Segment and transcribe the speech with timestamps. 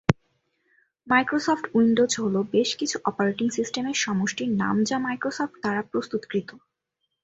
[1.07, 6.49] Microsoft Windows হল বেশ কিছু অপারেটিং সিস্টেমের সমষ্টির নাম যা মাইক্রোসফট দ্বারা প্রস্তুতকৃত।